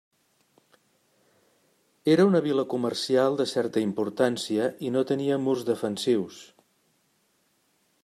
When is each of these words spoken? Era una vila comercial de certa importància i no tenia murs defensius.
Era 2.13 2.25
una 2.31 2.41
vila 2.47 2.65
comercial 2.75 3.39
de 3.43 3.47
certa 3.53 3.85
importància 3.91 4.73
i 4.89 4.93
no 4.97 5.07
tenia 5.13 5.41
murs 5.49 5.65
defensius. 5.73 6.45